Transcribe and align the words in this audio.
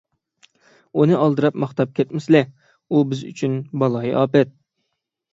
ئۇنى 1.01 1.17
ئالدىراپ 1.17 1.59
ماختاپ 1.63 1.91
كەتمىسىلە، 1.99 2.41
ئۇ 2.87 3.01
بىز 3.11 3.21
ئۈچۈن 3.27 3.59
بالايىئاپەت. 3.83 4.57